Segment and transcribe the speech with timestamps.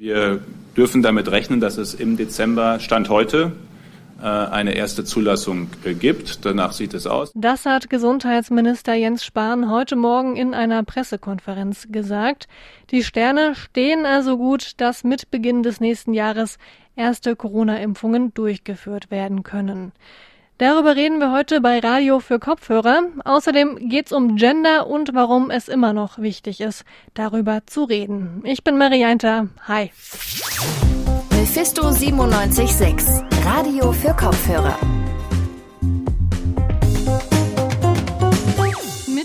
[0.00, 0.40] Wir
[0.76, 3.50] dürfen damit rechnen, dass es im Dezember Stand heute
[4.20, 6.44] äh, eine erste Zulassung äh, gibt.
[6.44, 7.32] Danach sieht es aus.
[7.34, 12.46] Das hat Gesundheitsminister Jens Spahn heute Morgen in einer Pressekonferenz gesagt.
[12.92, 16.58] Die Sterne stehen also gut, dass mit Beginn des nächsten Jahres
[16.94, 19.90] erste Corona-Impfungen durchgeführt werden können.
[20.58, 23.04] Darüber reden wir heute bei Radio für Kopfhörer.
[23.24, 26.84] Außerdem geht's um Gender und warum es immer noch wichtig ist,
[27.14, 28.42] darüber zu reden.
[28.44, 29.46] Ich bin Marianta.
[29.68, 29.92] Hi.
[31.30, 34.76] Mephisto 976, Radio für Kopfhörer.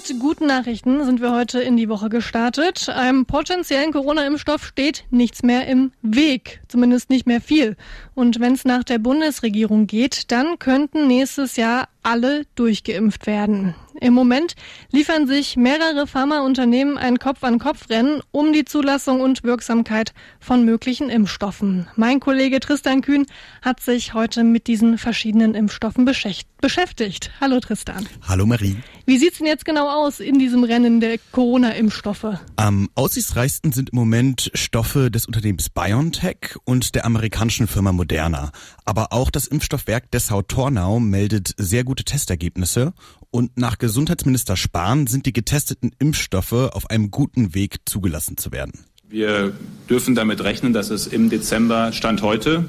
[0.10, 2.90] Mit guten Nachrichten sind wir heute in die Woche gestartet.
[2.90, 7.78] Einem potenziellen Corona-Impfstoff steht nichts mehr im Weg, zumindest nicht mehr viel.
[8.14, 13.76] Und wenn es nach der Bundesregierung geht, dann könnten nächstes Jahr alle durchgeimpft werden.
[14.02, 14.56] Im Moment
[14.92, 21.88] liefern sich mehrere Pharmaunternehmen ein Kopf-an-Kopf-Rennen um die Zulassung und Wirksamkeit von möglichen Impfstoffen.
[21.96, 23.26] Mein Kollege Tristan Kühn
[23.62, 27.32] hat sich heute mit diesen verschiedenen Impfstoffen beschäftigt.
[27.40, 28.08] Hallo Tristan.
[28.28, 28.78] Hallo Marie.
[29.06, 32.40] Wie sieht's denn jetzt genau aus in diesem Rennen der Corona-Impfstoffe?
[32.56, 38.52] Am aussichtsreichsten sind im Moment Stoffe des Unternehmens BioNTech und der amerikanischen Firma Moderna.
[38.86, 42.92] Aber auch das Impfstoffwerk Dessau-Tornau meldet sehr gute Testergebnisse
[43.30, 48.86] und nach Gesundheitsminister Spahn sind die getesteten Impfstoffe auf einem guten Weg zugelassen zu werden.
[49.10, 49.54] Wir
[49.88, 52.66] dürfen damit rechnen, dass es im Dezember Stand heute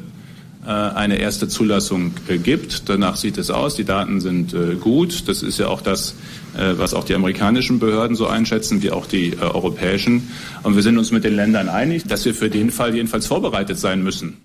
[0.66, 2.91] äh, eine erste Zulassung äh, gibt.
[2.91, 3.77] Danach sieht es aus.
[3.77, 5.27] Die Daten sind äh, gut.
[5.27, 6.16] Das ist ja auch das,
[6.55, 10.28] was auch die amerikanischen Behörden so einschätzen, wie auch die europäischen.
[10.62, 13.77] Und wir sind uns mit den Ländern einig, dass wir für den Fall jedenfalls vorbereitet
[13.77, 14.36] sein müssen.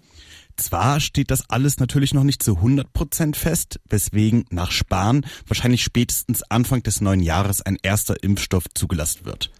[0.59, 5.83] Zwar steht das alles natürlich noch nicht zu 100 Prozent fest, weswegen nach Spahn wahrscheinlich
[5.83, 9.52] spätestens Anfang des neuen Jahres ein erster Impfstoff zugelassen wird.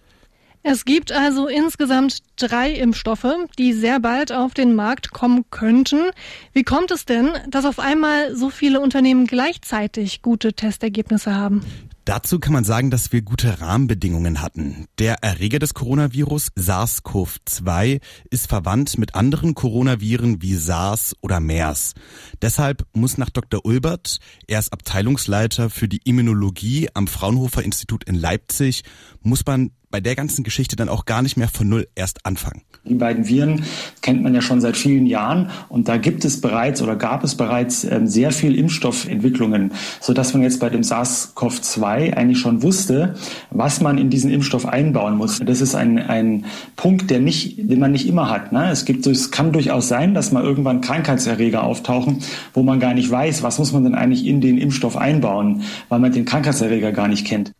[0.62, 6.10] Es gibt also insgesamt drei Impfstoffe, die sehr bald auf den Markt kommen könnten.
[6.52, 11.64] Wie kommt es denn, dass auf einmal so viele Unternehmen gleichzeitig gute Testergebnisse haben?
[12.10, 14.86] Dazu kann man sagen, dass wir gute Rahmenbedingungen hatten.
[14.98, 18.00] Der Erreger des Coronavirus SARS-CoV-2
[18.30, 21.94] ist verwandt mit anderen Coronaviren wie SARS oder MERS.
[22.42, 23.64] Deshalb muss nach Dr.
[23.64, 28.82] Ulbert, er ist Abteilungsleiter für die Immunologie am Fraunhofer Institut in Leipzig,
[29.22, 32.62] muss man bei der ganzen Geschichte dann auch gar nicht mehr von Null erst anfangen.
[32.84, 33.64] Die beiden Viren
[34.02, 37.34] kennt man ja schon seit vielen Jahren und da gibt es bereits oder gab es
[37.34, 43.16] bereits ähm, sehr viel Impfstoffentwicklungen, sodass man jetzt bei dem SARS-CoV-2 eigentlich schon wusste,
[43.50, 45.40] was man in diesen Impfstoff einbauen muss.
[45.40, 46.46] Das ist ein, ein
[46.76, 48.52] Punkt, der nicht, den man nicht immer hat.
[48.52, 48.70] Ne?
[48.70, 52.22] Es gibt, es kann durchaus sein, dass mal irgendwann Krankheitserreger auftauchen,
[52.54, 55.98] wo man gar nicht weiß, was muss man denn eigentlich in den Impfstoff einbauen, weil
[55.98, 57.52] man den Krankheitserreger gar nicht kennt.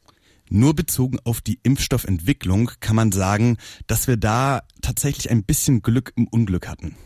[0.52, 3.56] Nur bezogen auf die Impfstoffentwicklung kann man sagen,
[3.86, 6.96] dass wir da tatsächlich ein bisschen Glück im Unglück hatten.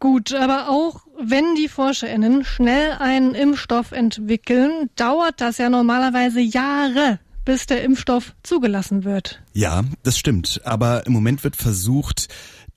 [0.00, 7.18] Gut, aber auch wenn die ForscherInnen schnell einen Impfstoff entwickeln, dauert das ja normalerweise Jahre,
[7.44, 9.42] bis der Impfstoff zugelassen wird.
[9.52, 10.62] Ja, das stimmt.
[10.64, 12.28] Aber im Moment wird versucht,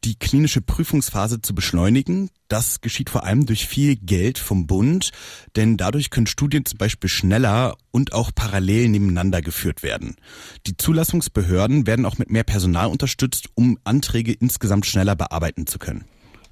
[0.04, 2.30] die klinische Prüfungsphase zu beschleunigen.
[2.48, 5.12] Das geschieht vor allem durch viel Geld vom Bund,
[5.56, 10.16] denn dadurch können Studien zum Beispiel schneller und auch parallel nebeneinander geführt werden.
[10.68, 16.06] Die Zulassungsbehörden werden auch mit mehr Personal unterstützt, um Anträge insgesamt schneller bearbeiten zu können.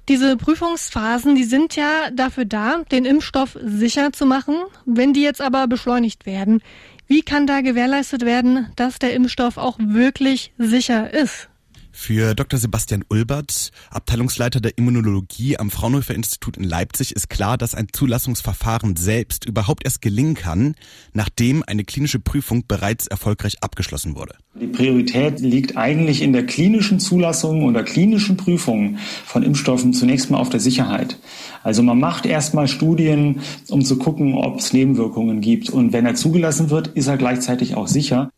[0.08, 4.56] Diese Prüfungsphasen, die sind ja dafür da, den Impfstoff sicher zu machen.
[4.86, 6.62] Wenn die jetzt aber beschleunigt werden,
[7.06, 11.49] wie kann da gewährleistet werden, dass der Impfstoff auch wirklich sicher ist?
[11.92, 12.58] Für Dr.
[12.58, 18.96] Sebastian Ulbert, Abteilungsleiter der Immunologie am Fraunhofer Institut in Leipzig, ist klar, dass ein Zulassungsverfahren
[18.96, 20.74] selbst überhaupt erst gelingen kann,
[21.12, 24.36] nachdem eine klinische Prüfung bereits erfolgreich abgeschlossen wurde.
[24.60, 30.38] Die Priorität liegt eigentlich in der klinischen Zulassung oder klinischen Prüfung von Impfstoffen zunächst mal
[30.38, 31.18] auf der Sicherheit.
[31.62, 35.70] Also man macht erstmal Studien, um zu gucken, ob es Nebenwirkungen gibt.
[35.70, 38.30] Und wenn er zugelassen wird, ist er gleichzeitig auch sicher.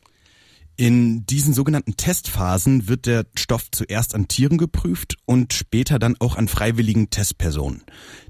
[0.77, 6.37] In diesen sogenannten Testphasen wird der Stoff zuerst an Tieren geprüft und später dann auch
[6.37, 7.83] an freiwilligen Testpersonen.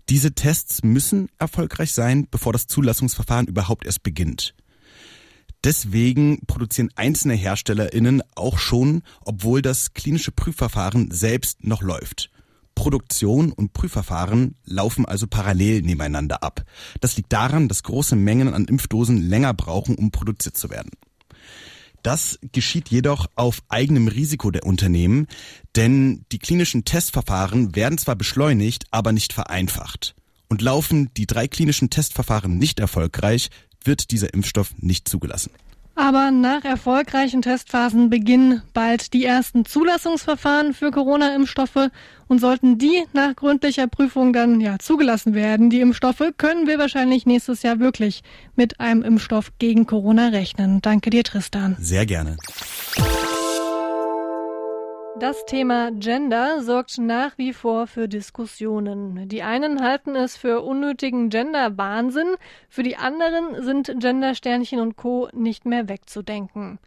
[0.08, 4.54] Diese Tests müssen erfolgreich sein, bevor das Zulassungsverfahren überhaupt erst beginnt.
[5.62, 12.30] Deswegen produzieren einzelne HerstellerInnen auch schon, obwohl das klinische Prüfverfahren selbst noch läuft.
[12.74, 16.64] Produktion und Prüfverfahren laufen also parallel nebeneinander ab.
[17.00, 20.90] Das liegt daran, dass große Mengen an Impfdosen länger brauchen, um produziert zu werden.
[22.02, 25.28] Das geschieht jedoch auf eigenem Risiko der Unternehmen,
[25.76, 30.14] denn die klinischen Testverfahren werden zwar beschleunigt, aber nicht vereinfacht.
[30.48, 33.50] Und laufen die drei klinischen Testverfahren nicht erfolgreich,
[33.84, 35.52] wird dieser Impfstoff nicht zugelassen.
[35.94, 41.90] Aber nach erfolgreichen Testphasen beginnen bald die ersten Zulassungsverfahren für Corona-Impfstoffe
[42.28, 47.26] und sollten die nach gründlicher Prüfung dann ja zugelassen werden, die Impfstoffe, können wir wahrscheinlich
[47.26, 48.22] nächstes Jahr wirklich
[48.56, 50.80] mit einem Impfstoff gegen Corona rechnen.
[50.80, 51.76] Danke dir, Tristan.
[51.78, 52.36] Sehr gerne.
[55.18, 59.28] Das Thema Gender sorgt nach wie vor für Diskussionen.
[59.28, 62.34] Die einen halten es für unnötigen Gender-Wahnsinn,
[62.70, 65.28] für die anderen sind Gendersternchen und Co.
[65.32, 66.78] nicht mehr wegzudenken.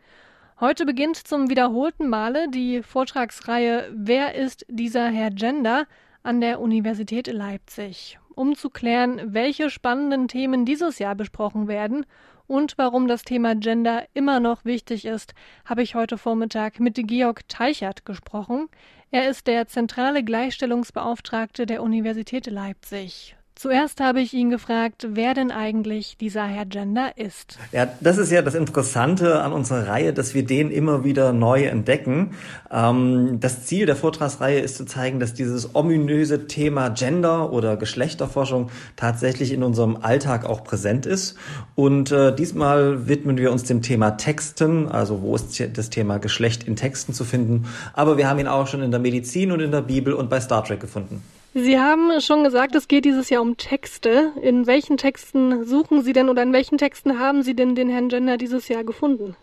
[0.60, 5.86] Heute beginnt zum wiederholten Male die Vortragsreihe Wer ist dieser Herr Gender
[6.24, 12.06] an der Universität Leipzig, um zu klären, welche spannenden Themen dieses Jahr besprochen werden
[12.48, 15.34] und warum das Thema Gender immer noch wichtig ist,
[15.66, 18.70] habe ich heute Vormittag mit Georg Teichert gesprochen.
[19.12, 23.36] Er ist der zentrale Gleichstellungsbeauftragte der Universität Leipzig.
[23.58, 27.58] Zuerst habe ich ihn gefragt, wer denn eigentlich dieser Herr Gender ist.
[27.72, 31.64] Ja, das ist ja das Interessante an unserer Reihe, dass wir den immer wieder neu
[31.64, 32.32] entdecken.
[32.70, 38.72] Ähm, das Ziel der Vortragsreihe ist zu zeigen, dass dieses ominöse Thema Gender oder Geschlechterforschung
[38.98, 41.38] tatsächlich in unserem Alltag auch präsent ist.
[41.76, 46.66] Und äh, diesmal widmen wir uns dem Thema Texten, also wo ist das Thema Geschlecht
[46.66, 47.68] in Texten zu finden.
[47.94, 50.42] Aber wir haben ihn auch schon in der Medizin und in der Bibel und bei
[50.42, 51.24] Star Trek gefunden.
[51.58, 54.34] Sie haben schon gesagt, es geht dieses Jahr um Texte.
[54.42, 58.10] In welchen Texten suchen Sie denn oder in welchen Texten haben Sie denn den Herrn
[58.10, 59.38] Gender dieses Jahr gefunden?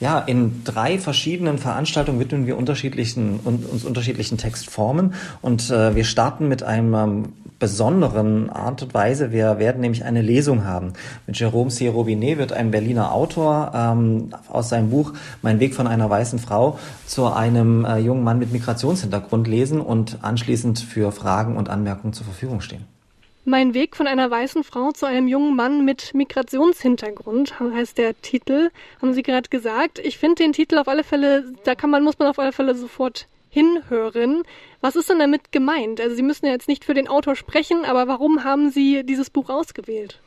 [0.00, 5.12] Ja, in drei verschiedenen Veranstaltungen widmen wir unterschiedlichen, uns unterschiedlichen Textformen
[5.42, 9.30] und äh, wir starten mit einem ähm, besonderen Art und Weise.
[9.30, 10.94] Wir werden nämlich eine Lesung haben.
[11.28, 11.86] Mit Jérôme C.
[11.86, 15.12] Robinet wird ein Berliner Autor ähm, aus seinem Buch
[15.42, 20.18] Mein Weg von einer weißen Frau zu einem äh, jungen Mann mit Migrationshintergrund lesen und
[20.22, 22.84] anschließend für Fragen und Anmerkungen zur Verfügung stehen.
[23.44, 28.70] Mein Weg von einer weißen Frau zu einem jungen Mann mit Migrationshintergrund heißt der Titel,
[29.00, 29.98] haben Sie gerade gesagt.
[29.98, 32.74] Ich finde den Titel auf alle Fälle, da kann man, muss man auf alle Fälle
[32.74, 34.42] sofort hinhören.
[34.82, 36.00] Was ist denn damit gemeint?
[36.00, 39.28] Also Sie müssen ja jetzt nicht für den Autor sprechen, aber warum haben Sie dieses
[39.28, 40.20] Buch ausgewählt?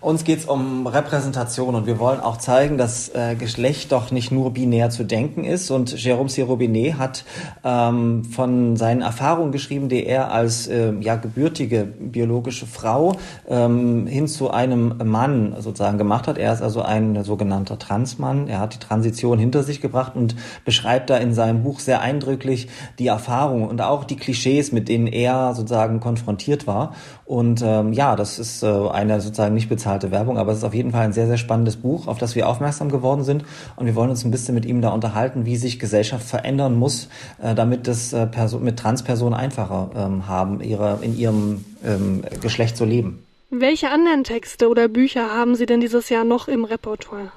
[0.00, 4.30] Uns geht es um Repräsentation und wir wollen auch zeigen, dass äh, Geschlecht doch nicht
[4.30, 5.70] nur binär zu denken ist.
[5.70, 6.42] Und Jérôme C.
[6.42, 7.24] Robinet hat
[7.64, 13.16] ähm, von seinen Erfahrungen geschrieben, die er als äh, ja, gebürtige biologische Frau
[13.48, 16.38] ähm, hin zu einem Mann sozusagen gemacht hat.
[16.38, 18.48] Er ist also ein sogenannter Transmann.
[18.48, 22.68] Er hat die Transition hinter sich gebracht und beschreibt da in seinem Buch sehr eindrücklich
[22.98, 26.94] die Erfahrungen und auch die Klischees, mit denen er sozusagen konfrontiert war.
[27.24, 30.74] Und ähm, ja, das ist äh, eine sozusagen nicht bezahlte Werbung, aber es ist auf
[30.74, 33.44] jeden Fall ein sehr, sehr spannendes Buch, auf das wir aufmerksam geworden sind.
[33.76, 37.08] Und wir wollen uns ein bisschen mit ihm da unterhalten, wie sich Gesellschaft verändern muss,
[37.42, 38.28] äh, damit das äh,
[38.60, 43.24] mit Transpersonen einfacher ähm, haben, ihre, in ihrem ähm, Geschlecht zu leben.
[43.50, 47.30] Welche anderen Texte oder Bücher haben Sie denn dieses Jahr noch im Repertoire?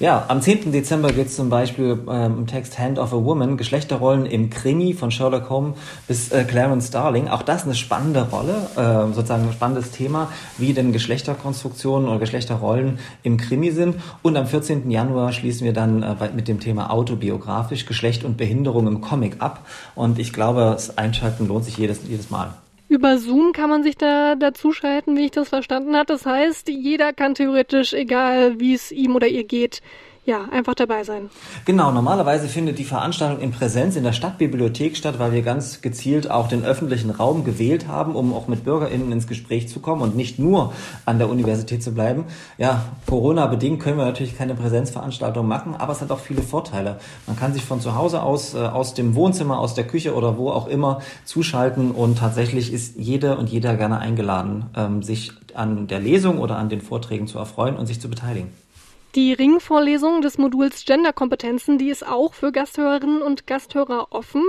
[0.00, 0.70] Ja, am 10.
[0.70, 4.94] Dezember geht es zum Beispiel ähm, im Text Hand of a Woman, Geschlechterrollen im Krimi
[4.94, 5.76] von Sherlock Holmes
[6.06, 7.26] bis äh, Clarence Darling.
[7.26, 13.00] Auch das eine spannende Rolle, äh, sozusagen ein spannendes Thema, wie denn Geschlechterkonstruktionen oder Geschlechterrollen
[13.24, 13.96] im Krimi sind.
[14.22, 14.88] Und am 14.
[14.88, 19.66] Januar schließen wir dann äh, mit dem Thema autobiografisch Geschlecht und Behinderung im Comic ab.
[19.96, 22.54] Und ich glaube, das Einschalten lohnt sich jedes, jedes Mal.
[22.88, 26.06] Über Zoom kann man sich da dazuschalten, wie ich das verstanden habe.
[26.06, 29.82] Das heißt, jeder kann theoretisch, egal wie es ihm oder ihr geht,
[30.28, 31.30] ja, einfach dabei sein.
[31.64, 36.30] Genau, normalerweise findet die Veranstaltung in Präsenz in der Stadtbibliothek statt, weil wir ganz gezielt
[36.30, 40.16] auch den öffentlichen Raum gewählt haben, um auch mit BürgerInnen ins Gespräch zu kommen und
[40.16, 40.74] nicht nur
[41.06, 42.26] an der Universität zu bleiben.
[42.58, 46.98] Ja, Corona-bedingt können wir natürlich keine Präsenzveranstaltung machen, aber es hat auch viele Vorteile.
[47.26, 50.36] Man kann sich von zu Hause aus, äh, aus dem Wohnzimmer, aus der Küche oder
[50.36, 55.86] wo auch immer zuschalten und tatsächlich ist jede und jeder gerne eingeladen, ähm, sich an
[55.86, 58.50] der Lesung oder an den Vorträgen zu erfreuen und sich zu beteiligen.
[59.14, 64.42] Die Ringvorlesung des Moduls Genderkompetenzen, die ist auch für Gasthörerinnen und Gasthörer offen.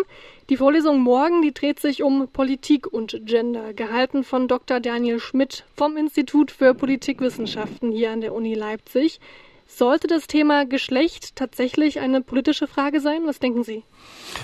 [0.49, 4.81] Die Vorlesung morgen, die dreht sich um Politik und Gender, gehalten von Dr.
[4.81, 9.21] Daniel Schmidt vom Institut für Politikwissenschaften hier an der Uni Leipzig.
[9.71, 13.21] Sollte das Thema Geschlecht tatsächlich eine politische Frage sein?
[13.25, 13.83] Was denken Sie?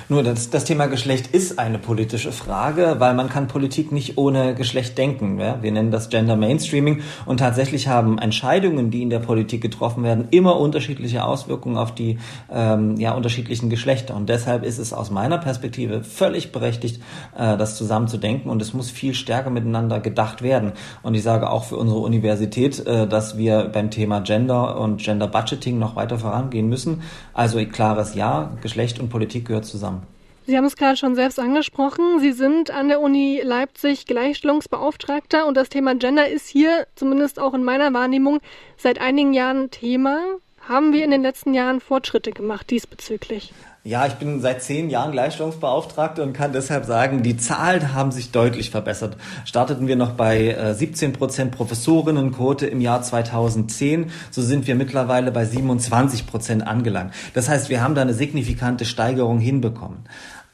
[0.08, 4.54] Nur das, das Thema Geschlecht ist eine politische Frage, weil man kann Politik nicht ohne
[4.54, 5.40] Geschlecht denken.
[5.40, 5.62] Ja?
[5.64, 10.28] Wir nennen das Gender Mainstreaming und tatsächlich haben Entscheidungen, die in der Politik getroffen werden,
[10.30, 12.20] immer unterschiedliche Auswirkungen auf die
[12.52, 14.16] ähm, ja, unterschiedlichen Geschlechter.
[14.16, 17.02] Und deshalb ist es aus meiner Perspektive völlig berechtigt,
[17.36, 20.74] äh, das zusammen zu denken und es muss viel stärker miteinander gedacht werden.
[21.02, 25.15] Und ich sage auch für unsere Universität, äh, dass wir beim Thema Gender und Gender
[25.28, 27.02] Budgeting noch weiter vorangehen müssen.
[27.34, 30.04] Also klares Ja, Geschlecht und Politik gehört zusammen.
[30.48, 32.20] Sie haben es gerade schon selbst angesprochen.
[32.20, 37.56] Sie sind an der Uni Leipzig Gleichstellungsbeauftragter und das Thema Gender ist hier, zumindest auch
[37.56, 38.42] in meiner Wahrnehmung,
[38.78, 40.20] seit einigen Jahren Thema.
[40.68, 43.54] Haben wir in den letzten Jahren Fortschritte gemacht diesbezüglich?
[43.84, 48.32] Ja, ich bin seit zehn Jahren Gleichstellungsbeauftragte und kann deshalb sagen, die Zahlen haben sich
[48.32, 49.16] deutlich verbessert.
[49.46, 55.32] Starteten wir noch bei 17 äh, Prozent Professorinnenquote im Jahr 2010, so sind wir mittlerweile
[55.32, 57.14] bei 27 Prozent angelangt.
[57.36, 60.00] Das heißt, wir haben da eine signifikante Steigerung hinbekommen.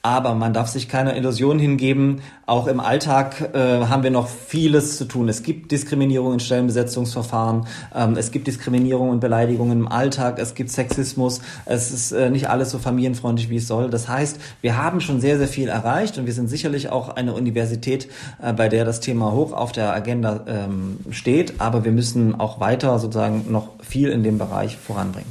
[0.04, 2.22] Aber man darf sich keiner Illusion hingeben.
[2.48, 5.30] Auch im Alltag äh, haben wir noch vieles zu tun.
[5.30, 7.68] Es gibt Diskriminierung in Stellenbesetzungsverfahren.
[7.94, 10.40] Ähm, es gibt Diskriminierung und Beleidigungen im Alltag.
[10.40, 11.42] Es gibt Sexismus.
[11.66, 13.92] Es ist äh, nicht alles so familienfreundlich, wie es soll.
[13.92, 17.34] Das heißt, wir haben schon sehr, sehr viel erreicht und wir sind sicherlich auch eine
[17.34, 18.10] Universität,
[18.42, 21.62] äh, bei der das Thema hoch auf der Agenda ähm, steht.
[21.62, 25.30] Aber wir müssen auch weiter sozusagen noch viel in dem Bereich voranbringen.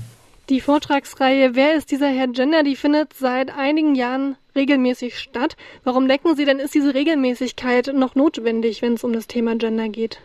[0.48, 5.56] Die Vortragsreihe Wer ist dieser Herr Gender, die findet seit einigen Jahren regelmäßig statt.
[5.84, 9.88] Warum denken Sie denn, ist diese Regelmäßigkeit noch notwendig, wenn es um das Thema Gender
[9.88, 10.20] geht?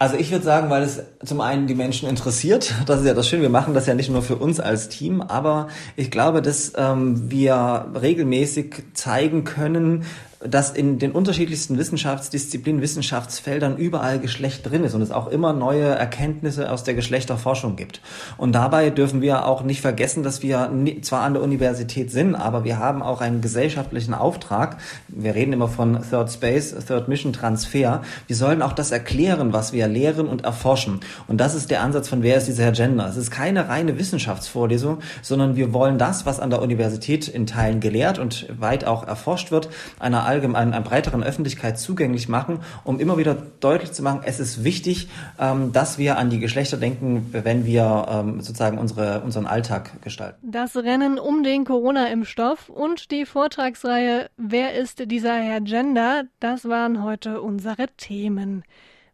[0.00, 3.28] Also ich würde sagen, weil es zum einen die Menschen interessiert, das ist ja das
[3.28, 6.72] Schöne, wir machen das ja nicht nur für uns als Team, aber ich glaube, dass
[6.74, 10.06] ähm, wir regelmäßig zeigen können,
[10.40, 15.84] dass in den unterschiedlichsten Wissenschaftsdisziplinen, Wissenschaftsfeldern überall Geschlecht drin ist und es auch immer neue
[15.84, 18.00] Erkenntnisse aus der Geschlechterforschung gibt.
[18.38, 20.70] Und dabei dürfen wir auch nicht vergessen, dass wir
[21.02, 24.78] zwar an der Universität sind, aber wir haben auch einen gesellschaftlichen Auftrag.
[25.08, 28.00] Wir reden immer von Third Space, Third Mission Transfer.
[28.26, 31.00] Wir sollen auch das erklären, was wir lehren und erforschen.
[31.28, 33.06] Und das ist der Ansatz von Wer ist dieser Gender?
[33.06, 37.80] Es ist keine reine Wissenschaftsvorlesung, sondern wir wollen das, was an der Universität in Teilen
[37.80, 39.68] gelehrt und weit auch erforscht wird,
[39.98, 44.62] einer allgemein, einer breiteren Öffentlichkeit zugänglich machen, um immer wieder deutlich zu machen, es ist
[44.62, 45.08] wichtig,
[45.38, 50.38] ähm, dass wir an die Geschlechter denken, wenn wir ähm, sozusagen unsere, unseren Alltag gestalten.
[50.42, 56.24] Das Rennen um den Corona-Impfstoff und die Vortragsreihe Wer ist dieser Herr Gender?
[56.38, 58.64] Das waren heute unsere Themen.